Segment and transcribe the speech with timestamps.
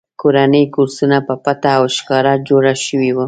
[0.21, 3.19] کورني کورسونه په پټه او ښکاره جوړ شوي وو